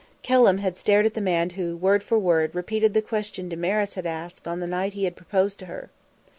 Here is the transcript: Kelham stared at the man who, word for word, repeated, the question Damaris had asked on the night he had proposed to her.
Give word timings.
Kelham 0.23 0.59
stared 0.73 1.05
at 1.05 1.13
the 1.13 1.21
man 1.21 1.51
who, 1.51 1.77
word 1.77 2.01
for 2.01 2.17
word, 2.17 2.55
repeated, 2.55 2.95
the 2.95 3.03
question 3.03 3.49
Damaris 3.49 3.93
had 3.93 4.07
asked 4.07 4.47
on 4.47 4.59
the 4.59 4.65
night 4.65 4.93
he 4.93 5.03
had 5.03 5.15
proposed 5.15 5.59
to 5.59 5.67
her. 5.67 5.91